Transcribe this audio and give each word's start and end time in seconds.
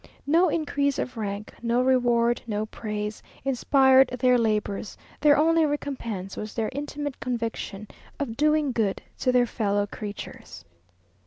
No 0.25 0.49
increase 0.49 0.97
of 0.97 1.15
rank, 1.15 1.53
no 1.61 1.79
reward, 1.83 2.41
no 2.47 2.65
praise, 2.65 3.21
inspired 3.45 4.07
their 4.07 4.35
labours; 4.35 4.97
their 5.19 5.37
only 5.37 5.63
recompense 5.63 6.35
was 6.35 6.55
their 6.55 6.71
intimate 6.73 7.19
conviction 7.19 7.87
of 8.19 8.35
doing 8.35 8.71
good 8.71 9.03
to 9.19 9.31
their 9.31 9.45
fellow 9.45 9.85
creatures. 9.85 10.65